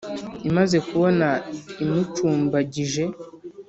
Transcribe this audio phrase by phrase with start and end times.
[0.47, 1.27] imaze kubona
[1.83, 3.03] imucumbagije,